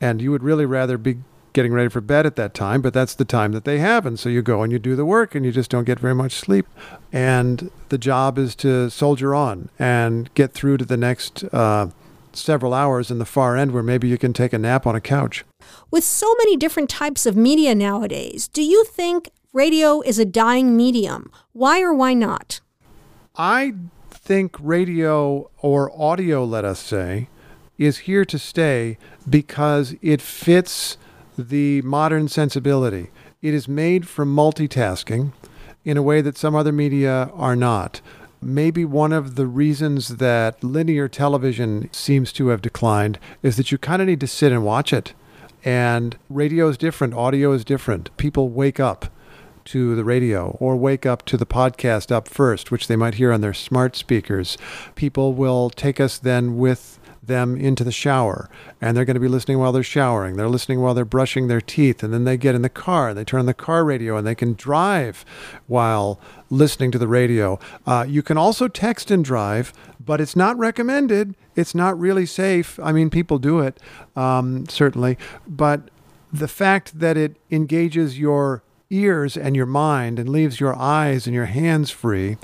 And 0.00 0.20
you 0.20 0.30
would 0.30 0.42
really 0.42 0.66
rather 0.66 0.98
be 0.98 1.18
getting 1.58 1.72
ready 1.72 1.88
for 1.88 2.00
bed 2.00 2.24
at 2.24 2.36
that 2.36 2.54
time, 2.54 2.80
but 2.80 2.94
that's 2.94 3.16
the 3.16 3.24
time 3.24 3.50
that 3.50 3.64
they 3.64 3.80
have. 3.80 4.06
And 4.06 4.16
so 4.16 4.28
you 4.28 4.42
go 4.42 4.62
and 4.62 4.70
you 4.70 4.78
do 4.78 4.94
the 4.94 5.04
work 5.04 5.34
and 5.34 5.44
you 5.44 5.50
just 5.50 5.72
don't 5.72 5.82
get 5.82 5.98
very 5.98 6.14
much 6.14 6.30
sleep. 6.30 6.68
And 7.12 7.72
the 7.88 7.98
job 7.98 8.38
is 8.38 8.54
to 8.56 8.88
soldier 8.90 9.34
on 9.34 9.68
and 9.76 10.32
get 10.34 10.52
through 10.52 10.76
to 10.76 10.84
the 10.84 10.96
next 10.96 11.42
uh, 11.52 11.88
several 12.32 12.72
hours 12.72 13.10
in 13.10 13.18
the 13.18 13.24
far 13.24 13.56
end 13.56 13.72
where 13.72 13.82
maybe 13.82 14.06
you 14.06 14.16
can 14.16 14.32
take 14.32 14.52
a 14.52 14.58
nap 14.58 14.86
on 14.86 14.94
a 14.94 15.00
couch. 15.00 15.44
With 15.90 16.04
so 16.04 16.32
many 16.38 16.56
different 16.56 16.88
types 16.88 17.26
of 17.26 17.36
media 17.36 17.74
nowadays, 17.74 18.46
do 18.46 18.62
you 18.62 18.84
think 18.84 19.28
radio 19.52 20.00
is 20.02 20.20
a 20.20 20.24
dying 20.24 20.76
medium? 20.76 21.28
Why 21.54 21.82
or 21.82 21.92
why 21.92 22.14
not? 22.14 22.60
I 23.34 23.74
think 24.12 24.54
radio 24.60 25.50
or 25.58 25.90
audio, 26.00 26.44
let 26.44 26.64
us 26.64 26.78
say, 26.78 27.28
is 27.78 27.98
here 27.98 28.24
to 28.26 28.38
stay 28.38 28.96
because 29.28 29.96
it 30.02 30.20
fits 30.22 30.96
the 31.38 31.80
modern 31.82 32.28
sensibility. 32.28 33.10
It 33.40 33.54
is 33.54 33.68
made 33.68 34.08
for 34.08 34.26
multitasking 34.26 35.32
in 35.84 35.96
a 35.96 36.02
way 36.02 36.20
that 36.20 36.36
some 36.36 36.56
other 36.56 36.72
media 36.72 37.30
are 37.34 37.56
not. 37.56 38.00
Maybe 38.42 38.84
one 38.84 39.12
of 39.12 39.36
the 39.36 39.46
reasons 39.46 40.16
that 40.16 40.62
linear 40.62 41.08
television 41.08 41.88
seems 41.92 42.32
to 42.34 42.48
have 42.48 42.62
declined 42.62 43.18
is 43.42 43.56
that 43.56 43.72
you 43.72 43.78
kind 43.78 44.02
of 44.02 44.08
need 44.08 44.20
to 44.20 44.26
sit 44.26 44.52
and 44.52 44.64
watch 44.64 44.92
it. 44.92 45.12
And 45.64 46.16
radio 46.28 46.68
is 46.68 46.76
different, 46.76 47.14
audio 47.14 47.52
is 47.52 47.64
different. 47.64 48.16
People 48.16 48.48
wake 48.48 48.78
up 48.78 49.06
to 49.66 49.94
the 49.94 50.04
radio 50.04 50.56
or 50.60 50.76
wake 50.76 51.04
up 51.04 51.24
to 51.26 51.36
the 51.36 51.46
podcast 51.46 52.10
up 52.10 52.26
first, 52.26 52.70
which 52.70 52.86
they 52.86 52.96
might 52.96 53.14
hear 53.14 53.32
on 53.32 53.42
their 53.42 53.54
smart 53.54 53.96
speakers. 53.96 54.56
People 54.94 55.34
will 55.34 55.68
take 55.68 56.00
us 56.00 56.18
then 56.18 56.56
with 56.56 56.97
them 57.28 57.56
into 57.56 57.84
the 57.84 57.92
shower 57.92 58.50
and 58.80 58.96
they're 58.96 59.04
going 59.04 59.14
to 59.14 59.20
be 59.20 59.28
listening 59.28 59.58
while 59.58 59.72
they're 59.72 59.82
showering. 59.82 60.36
They're 60.36 60.48
listening 60.48 60.80
while 60.80 60.94
they're 60.94 61.04
brushing 61.04 61.48
their 61.48 61.60
teeth. 61.60 62.02
And 62.02 62.12
then 62.12 62.24
they 62.24 62.36
get 62.36 62.54
in 62.54 62.62
the 62.62 62.68
car 62.68 63.14
they 63.14 63.24
turn 63.24 63.40
on 63.40 63.46
the 63.46 63.54
car 63.54 63.84
radio 63.84 64.16
and 64.16 64.26
they 64.26 64.34
can 64.34 64.54
drive 64.54 65.24
while 65.66 66.20
listening 66.50 66.90
to 66.92 66.98
the 66.98 67.08
radio. 67.08 67.58
Uh, 67.86 68.04
you 68.08 68.22
can 68.22 68.36
also 68.36 68.68
text 68.68 69.10
and 69.10 69.24
drive, 69.24 69.72
but 70.04 70.20
it's 70.20 70.36
not 70.36 70.58
recommended. 70.58 71.34
It's 71.54 71.74
not 71.74 71.98
really 71.98 72.26
safe. 72.26 72.78
I 72.80 72.92
mean, 72.92 73.10
people 73.10 73.38
do 73.38 73.60
it, 73.60 73.78
um, 74.16 74.68
certainly. 74.68 75.18
But 75.46 75.90
the 76.32 76.48
fact 76.48 77.00
that 77.00 77.16
it 77.16 77.36
engages 77.50 78.18
your 78.18 78.62
ears 78.90 79.36
and 79.36 79.54
your 79.54 79.66
mind 79.66 80.18
and 80.18 80.28
leaves 80.28 80.60
your 80.60 80.74
eyes 80.74 81.26
and 81.26 81.34
your 81.34 81.46
hands 81.46 81.90
free 81.90 82.36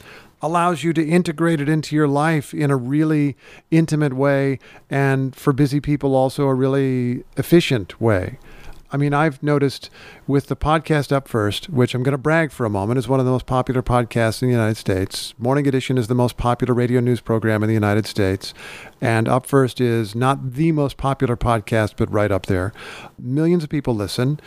allows 0.45 0.85
you 0.85 0.93
to 0.93 1.03
integrate 1.03 1.59
it 1.59 1.71
into 1.71 1.97
your 1.97 2.07
life 2.07 2.53
in 2.53 2.71
a 2.71 2.77
really 2.77 3.35
intimate 3.71 4.13
way 4.13 4.59
and 4.91 5.35
for 5.35 5.55
busy 5.55 5.81
people 5.81 6.15
also 6.15 6.47
a 6.47 6.55
really 6.55 7.25
efficient 7.39 7.99
way. 7.99 8.39
I 8.93 8.99
mean, 8.99 9.15
I've 9.15 9.43
noticed 9.43 9.89
with 10.27 10.49
the 10.49 10.55
podcast 10.55 11.13
Up 11.13 11.29
First, 11.29 11.71
which 11.71 11.95
I'm 11.95 12.03
going 12.03 12.13
to 12.13 12.19
brag 12.19 12.53
for 12.53 12.67
a 12.67 12.71
moment, 12.71 12.99
is 12.99 13.09
one 13.09 13.21
of 13.21 13.27
the 13.27 13.33
most 13.33 13.47
popular 13.47 13.83
podcasts 13.83 14.43
in 14.43 14.49
the 14.49 14.55
United 14.55 14.77
States. 14.77 15.33
Morning 15.39 15.67
Edition 15.67 15.97
is 15.97 16.09
the 16.09 16.15
most 16.15 16.37
popular 16.37 16.75
radio 16.75 17.01
news 17.01 17.23
program 17.23 17.63
in 17.63 17.69
the 17.69 17.75
United 17.75 18.07
States. 18.07 18.53
And 19.01 19.27
Up 19.27 19.47
First 19.47 19.81
is 19.81 20.15
not 20.15 20.53
the 20.53 20.73
most 20.73 20.99
popular 20.99 21.39
podcast, 21.39 21.95
but 21.97 22.13
right 22.13 22.31
up 22.31 22.47
there. 22.47 22.75
Millions 23.19 23.65
of 23.65 23.71
people 23.71 23.95
listen 23.95 24.39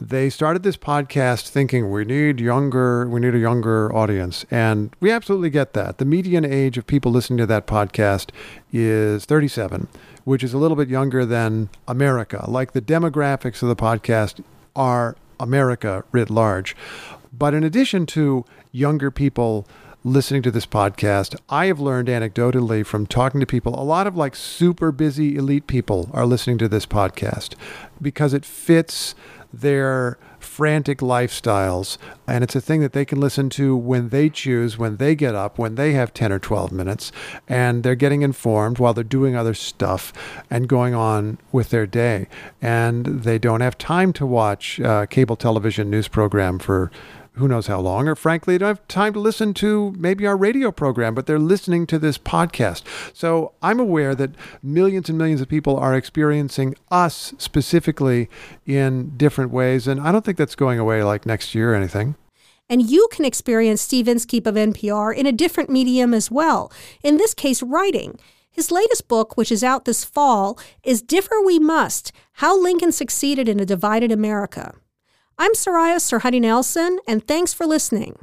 they 0.00 0.30
started 0.30 0.62
this 0.62 0.76
podcast 0.76 1.48
thinking 1.48 1.90
we 1.90 2.04
need 2.04 2.40
younger 2.40 3.08
we 3.08 3.20
need 3.20 3.34
a 3.34 3.38
younger 3.38 3.94
audience. 3.94 4.44
And 4.50 4.94
we 5.00 5.10
absolutely 5.10 5.50
get 5.50 5.72
that. 5.74 5.98
The 5.98 6.04
median 6.04 6.44
age 6.44 6.78
of 6.78 6.86
people 6.86 7.10
listening 7.10 7.38
to 7.38 7.46
that 7.46 7.66
podcast 7.66 8.30
is 8.72 9.24
37 9.24 9.88
which 10.24 10.44
is 10.44 10.52
a 10.52 10.58
little 10.58 10.76
bit 10.76 10.88
younger 10.88 11.24
than 11.24 11.68
america. 11.86 12.44
Like 12.48 12.72
the 12.72 12.82
demographics 12.82 13.62
of 13.62 13.68
the 13.68 13.76
podcast 13.76 14.42
are 14.76 15.16
america 15.40 16.04
writ 16.12 16.30
large. 16.30 16.76
But 17.32 17.54
in 17.54 17.64
addition 17.64 18.06
to 18.06 18.44
younger 18.72 19.10
people 19.10 19.66
listening 20.04 20.42
to 20.42 20.50
this 20.50 20.66
podcast, 20.66 21.36
I 21.48 21.66
have 21.66 21.80
learned 21.80 22.08
anecdotally 22.08 22.86
from 22.86 23.06
talking 23.06 23.40
to 23.40 23.46
people, 23.46 23.80
a 23.80 23.82
lot 23.82 24.06
of 24.06 24.16
like 24.16 24.36
super 24.36 24.92
busy 24.92 25.36
elite 25.36 25.66
people 25.66 26.08
are 26.12 26.26
listening 26.26 26.58
to 26.58 26.68
this 26.68 26.86
podcast 26.86 27.54
because 28.00 28.32
it 28.32 28.44
fits 28.44 29.14
their 29.52 30.18
frantic 30.38 30.98
lifestyles. 30.98 31.98
And 32.26 32.44
it's 32.44 32.56
a 32.56 32.60
thing 32.60 32.80
that 32.80 32.92
they 32.92 33.04
can 33.04 33.20
listen 33.20 33.50
to 33.50 33.76
when 33.76 34.10
they 34.10 34.28
choose, 34.28 34.78
when 34.78 34.96
they 34.96 35.14
get 35.14 35.34
up, 35.34 35.58
when 35.58 35.74
they 35.74 35.92
have 35.92 36.14
10 36.14 36.32
or 36.32 36.38
12 36.38 36.72
minutes, 36.72 37.12
and 37.48 37.82
they're 37.82 37.94
getting 37.94 38.22
informed 38.22 38.78
while 38.78 38.94
they're 38.94 39.04
doing 39.04 39.34
other 39.34 39.54
stuff 39.54 40.12
and 40.50 40.68
going 40.68 40.94
on 40.94 41.38
with 41.52 41.70
their 41.70 41.86
day. 41.86 42.28
And 42.60 43.06
they 43.06 43.38
don't 43.38 43.60
have 43.60 43.78
time 43.78 44.12
to 44.14 44.26
watch 44.26 44.78
a 44.78 45.06
cable 45.08 45.36
television 45.36 45.90
news 45.90 46.08
program 46.08 46.58
for 46.58 46.90
who 47.38 47.48
knows 47.48 47.66
how 47.66 47.80
long, 47.80 48.06
or 48.06 48.14
frankly, 48.14 48.54
they 48.54 48.58
don't 48.58 48.68
have 48.68 48.88
time 48.88 49.12
to 49.14 49.20
listen 49.20 49.54
to 49.54 49.94
maybe 49.96 50.26
our 50.26 50.36
radio 50.36 50.70
program, 50.70 51.14
but 51.14 51.26
they're 51.26 51.38
listening 51.38 51.86
to 51.86 51.98
this 51.98 52.18
podcast. 52.18 52.82
So 53.14 53.52
I'm 53.62 53.80
aware 53.80 54.14
that 54.14 54.30
millions 54.62 55.08
and 55.08 55.16
millions 55.16 55.40
of 55.40 55.48
people 55.48 55.76
are 55.76 55.94
experiencing 55.94 56.74
us 56.90 57.34
specifically 57.38 58.28
in 58.66 59.16
different 59.16 59.50
ways. 59.50 59.88
And 59.88 60.00
I 60.00 60.12
don't 60.12 60.24
think 60.24 60.38
that's 60.38 60.54
going 60.54 60.78
away 60.78 61.02
like 61.02 61.26
next 61.26 61.54
year 61.54 61.72
or 61.72 61.74
anything. 61.74 62.16
And 62.68 62.88
you 62.88 63.08
can 63.10 63.24
experience 63.24 63.80
Steve 63.80 64.08
Inskeep 64.08 64.46
of 64.46 64.54
NPR 64.54 65.14
in 65.16 65.26
a 65.26 65.32
different 65.32 65.70
medium 65.70 66.12
as 66.12 66.30
well, 66.30 66.70
in 67.02 67.16
this 67.16 67.32
case, 67.32 67.62
writing. 67.62 68.18
His 68.50 68.70
latest 68.70 69.08
book, 69.08 69.36
which 69.36 69.52
is 69.52 69.64
out 69.64 69.84
this 69.84 70.04
fall, 70.04 70.58
is 70.82 71.00
Differ 71.00 71.40
We 71.44 71.58
Must 71.58 72.12
How 72.32 72.60
Lincoln 72.60 72.92
Succeeded 72.92 73.48
in 73.48 73.60
a 73.60 73.64
Divided 73.64 74.12
America. 74.12 74.74
I'm 75.40 75.52
Soraya 75.52 75.98
Sarhaddi 75.98 76.40
Nelson, 76.40 76.98
and 77.06 77.24
thanks 77.24 77.54
for 77.54 77.64
listening. 77.64 78.18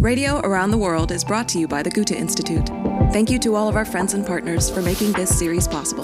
Radio 0.00 0.40
Around 0.40 0.72
the 0.72 0.78
World 0.78 1.12
is 1.12 1.22
brought 1.22 1.48
to 1.50 1.60
you 1.60 1.68
by 1.68 1.80
the 1.80 1.90
Goethe 1.90 2.10
Institute. 2.10 2.66
Thank 3.12 3.30
you 3.30 3.38
to 3.38 3.54
all 3.54 3.68
of 3.68 3.76
our 3.76 3.84
friends 3.84 4.12
and 4.12 4.26
partners 4.26 4.68
for 4.68 4.82
making 4.82 5.12
this 5.12 5.38
series 5.38 5.68
possible. 5.68 6.02